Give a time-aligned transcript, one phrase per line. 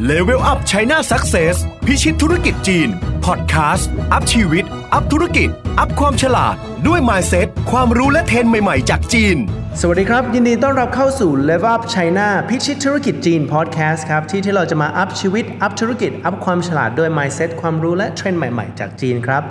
[0.00, 2.88] Level Up China Success พิชิตธุรกิจจีน
[3.26, 6.54] พอดแคสต์ up ชีวิต up ธุรกิจ up ความฉลาด
[6.86, 9.36] ด้วย Mindset ความรู้และเทรนด์ใหม่ๆ จากจีน
[9.80, 19.42] สวัสดีครับ ยินดีต้อนรับเข้าสู่ Level Up China พิชิตธุรกิจจีนพอดแคสต์ครับ ที่ที่เราจะมาอัพชีวิต อัพธุรกิจ อัพความฉลาดด้วย Mindset ความรู้และเทรนใหม่ๆ จากจีนครับ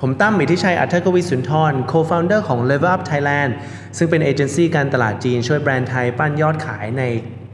[0.00, 3.50] ผมตั้มมิทิชัย อัธกวีสุนทร Co-founder ของ Level Up Thailand
[3.96, 7.02] ซึ่งเป็นเอเจนซี่การตลาดจีน ช่วยแบรนด์ไทยปั้นยอดขายใน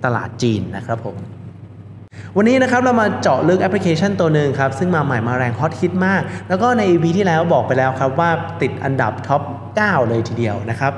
[0.04, 1.18] ตลาดจีนนะครับผม
[2.41, 8.30] วันนี้นะครับเรามาเจาะลึกแอปพลิเคชันตัวหนึ่งครับซึ่งมาใหม่มาแรงฮอตฮิตมาก แล้วก็ใน EP ที่แล้วบอกไปแล้วครับว่า
[8.62, 9.42] ติดอันดับ top
[9.74, 10.93] 9 เลยทีเดียวนะครับ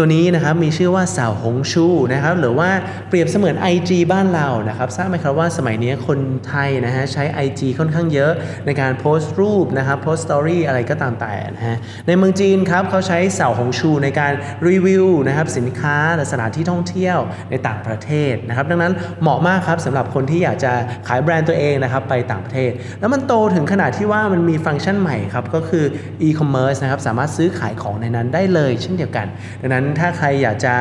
[0.00, 2.70] ตัวนี้นะครับมีชื่อว่าสาวหงชูนะครับหรือว่า
[3.08, 8.32] เปรียบเสมือน IG บ้านเรานะครับทราบไหมครับว่าสมัยนี้คนไทยนะฮะใช้ IG ค่อนข้างเยอะ
[8.66, 14.32] ในการโพสต์รูปนะครับโพสต์ story อะไรก็ตามแต่นะฮะในเมืองจีนครับเขาใช้สาวหงชูในการ
[14.68, 17.18] รีวิวนะครับสินค้าหรือสถานที่ท่องเที่ยว
[17.50, 18.92] ในต่างประเทศนะครับดังนั้น
[19.22, 20.72] เหมาะมากครับสำหรับคนที่อยากจะ
[21.08, 22.70] ขายแบรนด์ตัวเองนะครับไปต่างประเทศ
[23.00, 25.84] แล้วมันโตถึงขนาดที่ว่ามันมีฟังก์ชันใหม่ครับก็คือ
[26.26, 29.26] e-commerce นะครับสามารถซื้อขายของในนั้นได้เลยเช่นเดียวกัน
[29.62, 30.74] ดังนั้นถ้าใครอยากจะ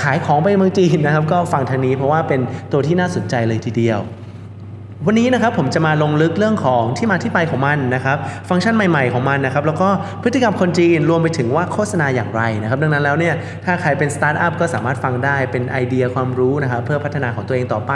[0.00, 2.40] ขายของไปเมืองจีนนะครับ ก็ฟังทางนี้เพราะว่าเป็น
[2.72, 4.00] ตัวที่น่าสนใจเลยทีเดียว
[5.06, 8.16] วันนี้นะครับผมจะมาลงลึกเรื่องของที่มาที่ไปของมันนะครับ
[8.48, 9.88] ฟังก์ชันใหม่ๆของมันนะครับ แล้วก็
[10.22, 17.92] พฤติกรรมคนจีนรวมไปถึงว่าโฆษณาอย่างไรนะครับ ดังนั้นแล้วเนี่ยถ้าใครเป็นสตาร์ทอัพก็สามารถฟังได้เป็นไอเดียความรู้นะครับ เพื่อพัฒนาของตัวเองต่อไป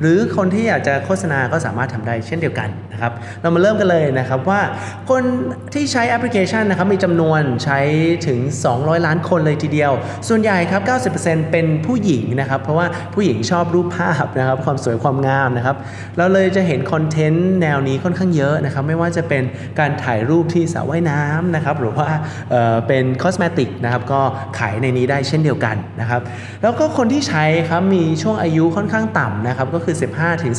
[0.00, 4.60] หรือคนที่อยากจะโฆษณาก็สามารถทำได้เช่นเดียวกันนะครับ เรามาเริ่มกันเลยนะครับว่า
[5.10, 5.22] คน
[5.74, 7.78] ที่ใช้แอปพลิเคชันนะครับมีจำนวนใช้
[8.26, 8.38] ถึง
[8.72, 9.92] 200 ล้านคนเลยทีเดียว
[10.28, 10.82] ส่วนใหญ่ครับ
[11.22, 15.76] 90%เป็นผู้หญิงนะครับ เพราะว่าผู้หญิงชอบรูปภาพนะครับ ความสวยความงามนะครับ
[16.18, 19.42] เราเลยจะเห็นคอนเทนต์แนวนี้ค่อนข้างเยอะนะครับไม่ว่าจะเป็น
[19.78, 22.08] การถ่ายรูปที่สระว่ายน้ำนะครับหรือว่า
[22.50, 24.20] เเป็นคอสเมติกนะครับก็
[24.58, 26.20] ขายในนี้ได้เช่นเดียวกันนะครับ
[26.62, 30.54] แล้วก็คนที่ใช้ครับมีช่วงอายุค่อนข้างต่ำนะครับก็คือ 15ถึง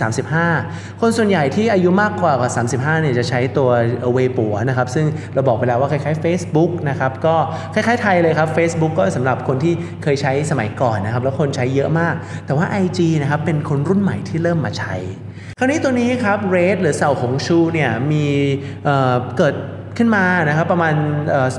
[0.50, 3.70] 35 คนส่วนใหญ่ที่อายุมากกว่ากว่า 35เนี่ยจะใช้ตัว
[4.14, 7.36] เวปัวนะครับซึ่งเราบอกไปแล้วว่าคล้ายๆ Facebook นะครับก็
[7.74, 9.74] คล้ายๆไทยเลยครับ Facebook ก็สำหรับคนที่
[10.04, 14.96] เคยใช้สมัยก่อนนะครับแล้วคนใช้เยอะมาก แต่ว่า IG นะครับเป็นคนรุ่นใหม่ที่เริ่มมาใช้
[15.64, 18.26] คราวนี้ตัวนี้ครับ RED หรือสาวหงชูเนี่ยมี
[18.86, 19.56] เกิด
[19.98, 20.94] ขึ้นมานะครับประมาณ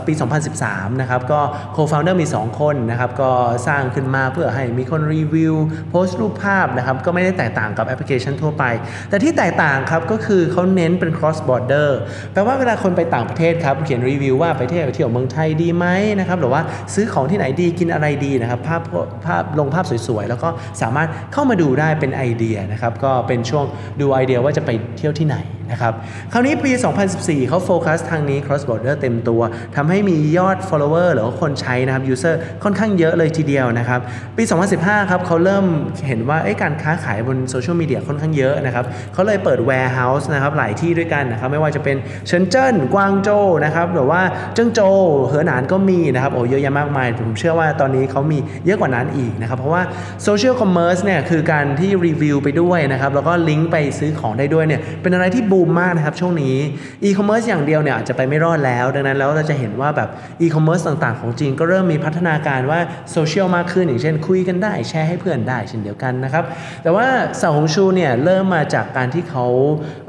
[0.06, 0.12] ปี
[0.56, 1.40] 2013 นะครับก็
[1.76, 3.30] co-founder มี 2 คนนะครับก็
[3.66, 5.54] สร้างขึ้นมาเพื่อให้มีคนรีวิว
[5.90, 8.64] โพสต์รูปภาพนะครับก็ไม่ได้แตกต่างกับแอปพลิเคชันทั่วไป
[9.10, 11.88] แต่ที่แตกต่างครับก็คือเขาเน้นเป็น cross border
[12.32, 15.86] แปลว่าเวลาคนไปต่างประเทศครับเขียนรีวิวว่าไปเที่ยวเที่ยวเมืองไทยดีไหม
[16.18, 16.62] นะครับหรือว่า
[16.94, 18.82] ซื้อของที่ไหนดีกินอะไรดีนะครับภาพ
[19.26, 20.48] ภาพลงภาพสวยๆ แล้วก็
[20.82, 23.64] สามารถเข้ามาดูได้เป็นไอเดียนะครับก็เป็นช่วง
[24.00, 25.38] ดูไอเดียว่าจะไปเที่ยวที่ไหน
[25.70, 25.92] นะครับ
[26.32, 26.72] คราวนี้ปี
[27.10, 29.40] 2014 เขาโฟกัสทางนี้ cross border เต็มตัว
[29.76, 34.00] ทำให้มียอด follower หรือว่าคนใช้นะครับ user ค่อนข้างเยอะเลยทีเดียวนะครับ
[34.36, 34.42] ปี
[34.76, 35.64] 2015 ครับเขาเริ่ม
[36.06, 41.96] เห็นว่าการค้าขายบนโซเชียลมีเดียค่อนข้างเยอะนะครับเขาเลยเปิด warehouse นะครับ หลายที่ด้วยกันนะครับ ไม่ว่าจะเป็น
[42.28, 44.20] เซินเจิ้น กวางโจวนะครับ หรือว่า
[44.54, 49.82] เจิ้งโจวเหอหนานก็มีนะครับ โอ้เยอะแยะมากมาย ผมเชื่อว่าตอนนี้เขามีเยอะกว่านั้นอีกนะครับ เพราะว่า
[50.26, 56.56] social commerce เนี่ยคือการที่รีวิวไปด้วยนะครับ แล้วก็ลิงก์ไปซื้อของได้ด้วยเนี่ย เป็นอะไรที่บมมากนะครับช่วงนี้
[57.04, 60.08] e-commerce อย่างเดียวเนี่ยอาจจะไปไม่รอดแล้ว ดังนั้นแล้วเราจะเห็นว่าแบบ
[60.42, 62.80] e-commerce ต่างๆ ของจีนก็เริ่มมีพัฒนาการว่า
[63.12, 66.44] โซเชียลมากขึ้นอย่างเช่น คุยกันได้แชร์ให้เพื่อนได้เช่นเดียวกันนะครับ
[66.82, 67.06] แต่ว่า
[67.40, 69.46] สาหงชูเนี่ยเริ่มมาจากการที่เขา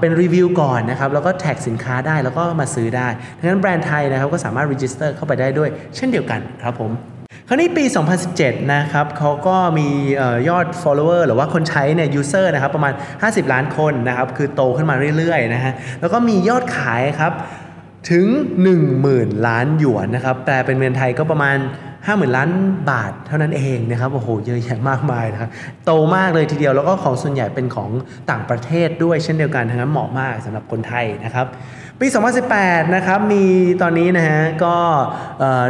[0.00, 7.13] เป็นรีวิวก่อนนะครับแล้วก็แท็กสินค้าได้แล้วก็มาซื้อได้ดังนั้นแบรนด์ไทยนะครับก็สามารถ register เข้าไปได้ด้วย เช่นเดียวกันครับผม
[7.48, 7.84] คราวนี้ปี
[8.28, 9.88] 2017 นะครับเขาก็มี
[10.48, 17.32] ยอด follower หรือว่าคนใช้เนี่ย user นะครับประมาณ 50 ล้านคนนะครับ คือโตขึ้นมาเรื่อยๆนะฮะ แล้วก็มียอดขายครับ
[18.10, 18.26] ถึง
[18.86, 21.56] 10,000 ล้านหยวนนะครับ แปลเป็นเงินไทยก็ประมาณ
[22.06, 22.50] 50,000ล้าน
[22.90, 25.50] บาทเท่านั้นเองนะครับโอ้โหเยอะแยะมากมายนะครับ
[25.84, 27.90] โตมากเลยทีเดียวแล้วก็ของส่วนใหญ่เป็นของ
[28.30, 31.48] ต่างประเทศด้วยเช่นเดียวกันทั้งนั้นเหมาะมากสำหรับคนไทยนะครับ
[32.00, 32.06] ปี
[32.50, 33.44] 2018 นะครับมี
[33.82, 34.76] ตอนนี้นะฮะก็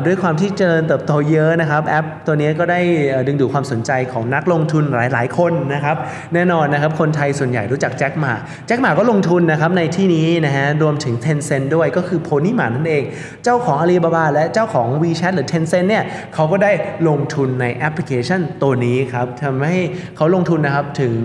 [0.06, 2.81] ด้วยความที่เจริญเติบโตเยอะนะครับแอปตัวนี้ก็ได้
[3.27, 5.97] ดึงดูดความสนใจของนักลงทุนหลาย ๆ คนนะครับ
[6.34, 8.35] แน่นอนนะครับคนไทยส่วนใหญ่รู้จักแจ็คหมา
[8.67, 13.05] แจ็คหมาก็ลงทุนนะครับในที่นี้นะฮะรวมถึง Tencent ด้วยก็คือโพนี่หมานั่นเอง
[13.44, 16.05] เจ้าของ Alibaba และเจ้าของ WeChat หรือ Tencent เนี่ย
[16.35, 16.73] เขาก็ได้
[17.09, 19.79] ลงทุนในแอปพลิเคชันตัวนี้ครับทำให้
[20.17, 21.17] เขาลงทุนนะครับถึง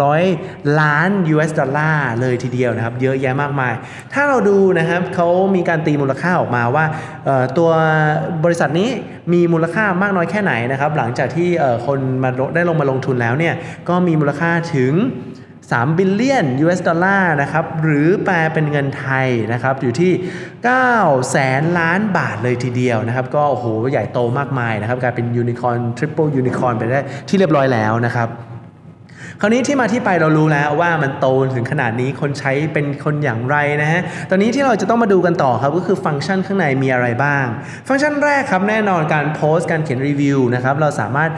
[0.00, 3.74] 300 ล้าน US ดอลลาร์เลยทีเดียวนะครับ เยอะแยะมากมาย
[4.12, 6.84] ถ้าเราดูนะครับเขามีการตีมูลค่าออกมาว่า
[7.58, 7.70] ตัว
[8.44, 8.90] บริษัทนี้
[9.32, 11.48] มีมูลค่ามากน้อยแค่ไหนนะครับ หลังจากที่
[11.86, 13.54] คนมาได้ลงมาลงทุนแล้วเนี่ย
[13.88, 14.92] ก็มีมูลค่าถึง
[15.72, 20.12] 3 บิลเลียน US ดอลลาร์นะครับหรือแปลเป็นเงินไทยนะครับอยู่ที่
[20.70, 28.28] 9 แสนล้านบาทเลยทีเดียวนะครับก็โอ้โหใหญ่โตมากมายนะครับกลายเป็น unicorn triple unicorn ไปได้ที่เรียบร้อยแล้วนะครับ
[29.40, 34.00] คราวนี้ที่มาที่ไปเรารู้แล้วว่ามันโตถึงขนาดนี้คนใช้เป็นคนอย่างไรนะฮะ
[34.30, 37.46] ตอนนี้ที่เราจะต้องมาดูกันต่อครับก็คือฟังก์ชันข้างในมีอะไรบ้าง
[37.88, 41.30] ฟังก์ชันแรกครับแน่นอนการโพสต์การเขียนรีวิวนะครับเราสามารถ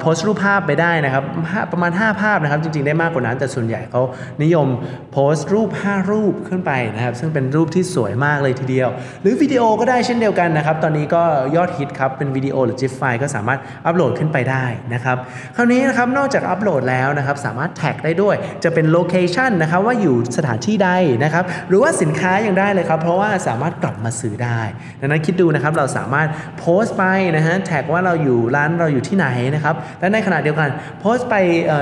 [0.00, 1.24] โพสต์รูปภาพไปได้นะครับ
[1.72, 4.02] ประมาณ 5 ภาพนะครับจริงๆได้มากกว่านั้นแต่ส่วนใหญ่เขา
[4.42, 4.68] นิยม
[5.12, 8.88] โพสต์รูป 5 รูปขึ้นไปนะครับซึ่งเป็นรูปที่สวยมากเลยทีเดียว
[9.22, 11.22] หรือวิดีโอก็ได้เช่นเดียวกันนะครับตอนนี้ก็
[11.56, 14.64] ยอดฮิตครับเป็นวิดีโอหรือ GIF ไฟล์ก็สามารถอัปโหลดขึ้นไปได้
[14.94, 15.16] นะครับ
[15.56, 20.90] คราวนี้นะครับนอกจากอัปโหลดแล้วนะครับสามารถแท็กได้ด้วย จะเป็นโลเคชันนะครับว่าอยู่สถานที่ใด
[21.24, 24.60] นะครับหรือว่าสินค้ายังได้เลยครับ เพราะว่าสามารถกลับมาซื้อได้
[25.00, 26.28] ดังนั้นคิดดูนะครับเราสามารถ
[26.58, 27.04] โพสต์ไป
[27.36, 30.68] นะฮะแท็กว่าเราอยู่ร้านเราอยู่ที่ไหนนะครับและในขณะเดียวกัน
[31.00, 31.34] โพสต์ไป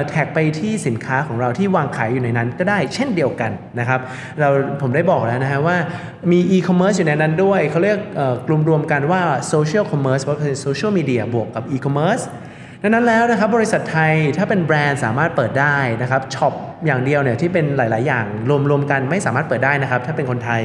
[0.08, 4.00] tag ไปที่สินค้าของเราที่วางขายอยู่ในนั้นก็ได้เช่นเดียวกันนะครับ
[4.40, 4.48] เรา
[4.82, 5.76] ผมได้บอกแล้วนะฮะว่า
[6.32, 7.98] มีอีคอมเมิร์ซอยู่ในนั้นด้วยเขาเรียก
[8.46, 12.20] กลุ่มรวมกันว่า social commerce เพราะเป็นโซเชียลมีเดียบวกกับอีคอมเมิร์ซ
[12.82, 16.54] ดังนั้นแล้วนะครับบริษัทไทยถ้าเป็นแบรนด์สามารถเปิดได้นะครับ shop
[16.86, 18.26] อย่างเดียวเนี่ยที่เป็นหลาย ๆ อย่าง
[18.70, 20.62] รวม ๆ กันไม่สามารถเปิดได้นะครับ ถ้าเป็นคนไทย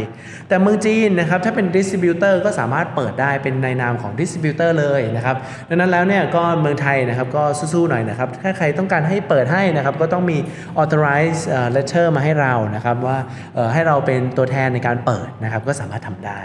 [0.48, 5.36] แต่เมืองจีนนะครับถ้าเป็น distributor ก็สามารถเปิดได้เป็นในนามของ distributor เลยนะครับ
[5.70, 10.38] ดังนั้นแล้วเนี่ยก็เมืองไทยนะครับก็สู้ ๆ หน่อยนะครับถ้าใครต้องการให้เปิดให้นะครับก็ต้องมี
[10.82, 11.42] authorize
[11.76, 13.18] letter มาให้เรานะครับว่า
[13.74, 16.40] ให้เราเป็นตัวแทนในการเปิดนะครับก็สามารถทำได้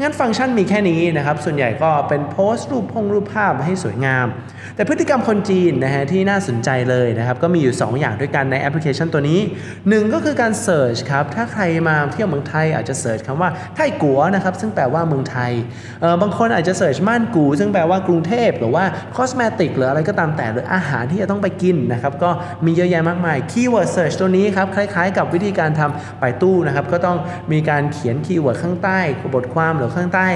[0.00, 4.26] งั้นฟังก์ชันมีแค่นี้นะครับส่วนใหญ่ก็เป็นโพสต์รูปพงรูปภาพให้สวยงาม
[4.74, 9.40] แต่พฤติกรรมคนจีนนะฮะที่น่าสนใจเลยนะครับก็มีอยู่ 2 อย่างด้วยกันในแอปพลิเคชันตัวนี้
[9.88, 15.52] หนึ่งก็คือการเสิร์ชครับ ถ้าใครมาเที่ยวเมืองไทยอาจจะเสิร์ชคำว่าไทกัวนะครับซึ่งแปลว่าเมืองไทย
[16.00, 18.84] เออบางคนอาจจะ search 曼谷 ซึ่งแปลว่ากรุงเทพหรือว่า
[19.16, 22.30] cosmetic หรืออะไรก็ตามแต่หรืออาหารที่จะต้องไปกินนะครับก็
[22.64, 27.16] มีเยอะแยะมากมาย keyword search ตัวนี้ครับคล้ายๆ กับวิธีการทำไป่ตู้นะครับก็ต้อง
[27.52, 29.00] มีการเขียน keyword ข้างใต้
[29.34, 30.26] บทความหรือข้างใต้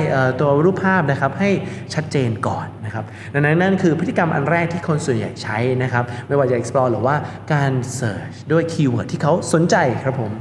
[0.41, 1.51] ตัวรูปภาพนะครับให้
[1.95, 3.05] ชัดเจนก่อน นะครับ
[3.35, 7.17] ดังนั้นนั่นคือพฤติกรรมอันแรกที่คนส่วนใหญ่ใช้นะครับ ไม่ว่าจะ explore หรือว่า
[7.53, 10.33] การ search ด้วย keyword ที่เขาสนใจครับผม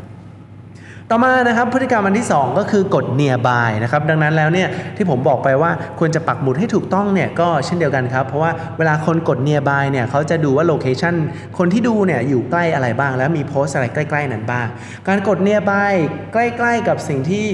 [1.12, 4.68] ต่อมานะครับพฤติกรรมอันที่ 2 ก็คือกด nearby นะครับดังนั้นแล้วเนี่ย
[4.98, 11.16] ที่ผมบอกไปว่าควรจะปักหมุดให้ถูกต้องเนี่ยก็เช่นเดียวกันครับ เพราะว่าเวลาคนกด nearby เนี่ยเขาจะดูว่าโลเคชัน
[11.58, 14.68] คนที่ดูเนี่ยอยู่ใกล้อะไรบ้าง แล้วมีโพสอะไรใกล้ๆนั้นบ้าง
[15.08, 15.94] การกด nearby
[16.34, 17.46] ใกล้ๆกับสิ่งที่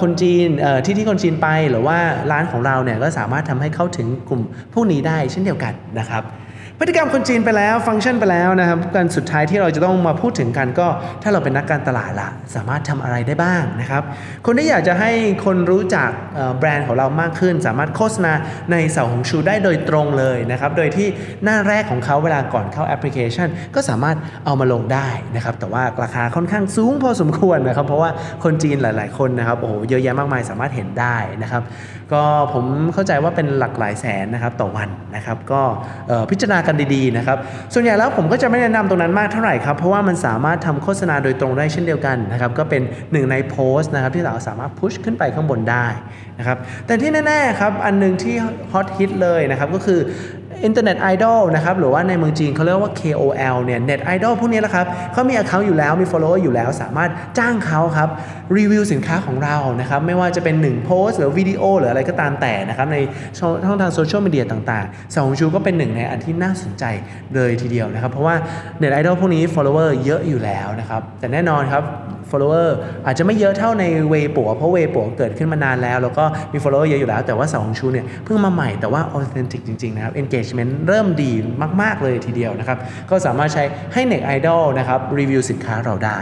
[0.00, 0.46] คนจีน
[0.84, 1.98] ที่ที่คนจีนไปหรือว่า
[2.30, 4.40] ร้านของเราเนี่ยก็สามารถทำให้เข้าถึงกลุ่ม
[4.74, 6.24] พวกนี้ได้เช่นเดียวกันนะครับ
[6.78, 10.86] พฤติกรรมคนจีนไปแล้วฟังก์ชันไปแล้วนะครับการสุดท้ายที่เราจะต้องมาพูดถึงกันก็
[11.22, 14.02] ถ้าเราเป็นนักการตลาดละสามารถทำอะไรได้บ้างนะครับ
[14.46, 15.10] คนที่อยากจะให้
[15.44, 16.10] คนรู้จัก
[16.58, 18.32] แบรนด์ของเรามากขึ้น สามารถโฆษณา
[18.72, 21.08] ในเสาของชูได้โดยตรงเลยนะครับ โดยที่
[21.44, 28.10] หน้าแรกของเขาเวลาก่อนเข้าแอปพลิเคชัน ก็สามารถเอามาลงได้นะครับ แต่ว่าราคาค่อนข้างสูงพอสมควรนะครับ เพราะว่า
[28.44, 31.62] คนจีนหลาย ๆ คนนะครับโอ้โหเยอะแยะมากมายสามารถเห็นได้นะครับ
[32.12, 32.22] ก็
[32.54, 32.64] ผม
[32.94, 35.62] เข้าใจว่าเป็นหลักหลายแสนนะครับต่อวันนะครับ ก็
[36.30, 37.38] พิจารณากันดีๆนะครับ
[37.74, 42.82] ส่วนใหญ่แล้วผมก็จะไม่แนะนำตรงนั้นมากเท่าไหร่ครับ เพราะว่ามันสามารถทำโฆษณาโดยตรงได้เช่นเดียวกันนะครับ ก็เป็น
[43.12, 45.86] หนึ่งในโพสต์นะครับที่เราสามารถ push ขึ้นไปข้างบนได้
[46.38, 48.34] นะครับ แต่ที่แน่ๆครับ อันนึงที่
[48.72, 50.00] ฮอตฮิตเลยนะครับก็คือ
[50.64, 58.08] internet idol นะครับหรือว่าในเมืองจีนเขาเรียกว่า KOL เนี่ยเน็ตไอดอลพวกนี้แหละครับเขามี account อยู่แล้วมี follower อยู่แล้ว สามารถจ้างเขาครับ
[58.56, 62.98] รีวิวสินค้าของเรานะครับไม่ว่าจะเป็น1โพสหรือวิดีโอหรืออะไรก็ตามแต่นะครับใน
[63.38, 66.84] ช่องทางโซเชียลมีเดียต่างๆสองชูก็เป็นหนึ่งในอันที่น่าสนใจ
[67.34, 68.34] เลยทีเดียวนะครับเพราะว่า
[68.78, 71.84] เน็ตไอดอลพวกนี้ follower เยอะอยู่แล้วนะครับแต่แน่นอนครับ
[72.30, 72.70] follower
[73.06, 81.32] อาจจะไม่เยอะเท่าในเวปัวเพราะเวปัวเกิดขึ้นมานานแล้ว แล้วก็มี follower เยอะอยู่แล้ว แต่ว่าสองชูเนี่ยเพิ่งมาใหม่แต่ว่า authentic จริง ๆ นะครับ engagement เริ่มดี
[81.82, 82.78] มาก ๆ เลยทีเดียวนะครับ
[83.10, 86.18] ก็สามารถใช้ให้ Net Idol นะครับรีวิวสินค้าเราได้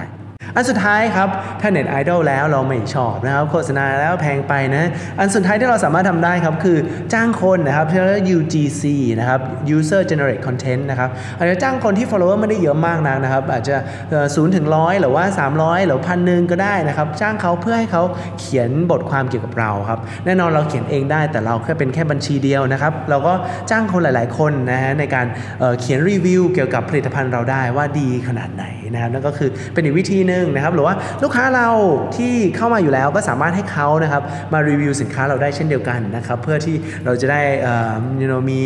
[0.56, 1.28] อันสุดท้ายครับ
[1.61, 6.78] ถ้าเน็ตไอดอลแล้วเราไม่ชอบนะครับ โฆษณาแล้วแพงไปนะ อันสุดท้ายที่เราสามารถทำได้ครับคือ
[7.12, 8.82] จ้างคนนะครับเรียก UGC
[9.20, 9.40] นะครับ
[9.76, 13.76] User Generate Content นะครับอาจจะจ้างคนที่ follower ไม่ได้เยอะมากนักนะครับ อาจจะ
[14.34, 15.25] ศูนย์ถึงร้อยหรือว่า
[15.56, 18.02] 300 หรือพันหนึ่งก็ได้นะครับ จ้างเขาเพื่อให้เขา
[18.40, 23.32] เขียนบทความเกี่ยวกับเราครับ แน่นอนเราเขียนเองได้แต่เราแค่เป็นแค่บัญชีเดียวนะครับ เราก็
[23.70, 25.26] จ้างคนหลาย ๆ คนนะฮะในการ
[25.80, 31.69] เขียนรีวิวเกี่ยวกับผลิตภัณฑ์เราได้ว่าดีขนาดไหนนะครับนั่นก็คือเป็นอีกวิธีหนึ่งนะครับหรือว่าลูกค้าเรา
[32.17, 34.23] ที่เข้ามาอยู่แล้วก็สามารถให้เขานะครับ
[34.53, 37.93] มารีวิวสินค้าเราได้เช่นเดียวกันนะครับเพื่อที่เราจะได้เอ่อ
[38.51, 38.61] มี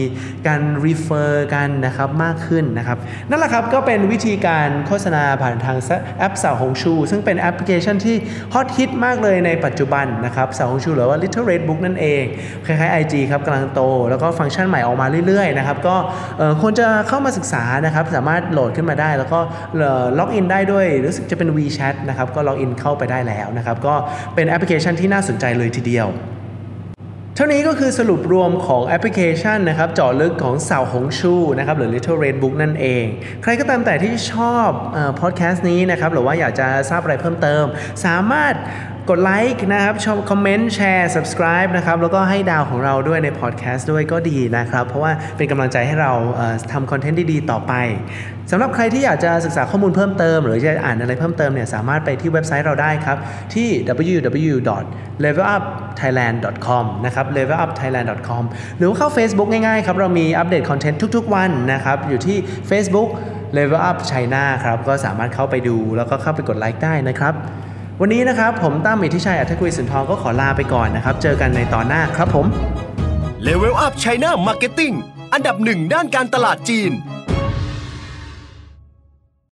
[0.46, 2.98] การ refer กันนะครับมากขึ้นนะครับ
[3.30, 5.78] นั่นแหละครับก็เป็นวิธีการโฆษณาผ่านทาง
[6.18, 8.16] แอปสาวหงชู ซึ่งเป็นแอปพลิเคชันที่
[8.54, 12.24] ฮอตฮิตมากเลยในปัจจุบันนะครับสาวหงชูหรือว่า Little Red Book นั่นเอง
[12.66, 13.80] คล้ายๆ IG ครับกำลังโต
[14.10, 15.96] แล้วก็ฟังก์ชันใหม่ออกมาเรื่อยๆนะครับก็
[16.60, 19.38] ควรจะเข้ามาศึกษานะครับสามารถโหลดขึ้นมาได้ แล้วก็
[20.18, 23.94] ล็อกอินได้ด้วยรู้สึกจะเป็น WeChat นะครับก็ล็อกอินเข้าไปได้แล้วนะครับก็
[24.34, 26.08] เป็นแอปพลิเคชันที่น่าสนใจเลยทีเดียว
[27.34, 33.04] เท่านี้ก็คือสรุปรวมของแอปพลิเคชันนะครับเจาะลึกของสาวหงชูนะครับหรือ Little Red Book นั่นเอง
[33.42, 34.70] ใครก็ตามแต่ที่ชอบ
[35.20, 37.64] พอดแคสต์นี้นะครับหรือว่าอยากจะทราบอะไรเพิ่มเติม
[38.04, 38.54] สามารถ
[39.10, 47.72] กดไลค์นะครับชอบคอมเมนต์แชร์ subscribe นะครับ แล้วก็ให้ดาวของเราด้วยในพอดแคสต์ด้วยก็ดีนะครับ เพราะว่าเป็นกำลังใจให้เราเทำคอนเทนต์ดี ๆ ต่อไป
[48.50, 53.16] สำหรับใครที่อยากจะศึกษาข้อมูลเพิ่มเติม หรือจะอ่านอะไรเพิ่มเติมเนี่ยสามารถไปที่เว็บไซต์เราได้ครับ
[53.54, 53.68] ที่
[54.14, 58.42] www.levelupthailand.com นะครับ levelupthailand.com
[58.78, 62.36] หรือว่าเข้า Facebook ง่ายๆครับ เรามีอัปเดตคอนเทนต์ทุกๆ วันนะครับ อยู่ที่
[62.70, 63.08] Facebook
[63.56, 67.34] Level Up China ครับ ก็สามารถเข้าไปดูแล้วก็เข้าไปกดไลค์ได้นะครับ
[68.02, 72.46] วันนี้นะครับผมตั้มอิทธิชัยอัธกุลสุนทรก็ขอลาไปก่อนนะครับ เจอกันในตอนหน้าครับผม
[73.46, 74.94] Level Up China Marketing
[75.32, 76.90] อันดับหนึ่งด้านการตลาดจีน